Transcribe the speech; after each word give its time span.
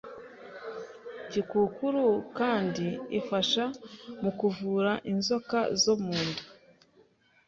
Gikukuru 1.31 2.05
kandi 2.37 2.87
ifasha 3.19 3.63
mu 4.21 4.31
kuvura 4.39 4.91
inzoka 5.11 5.59
zo 5.81 5.93
mu 6.03 6.15
nda, 6.27 6.43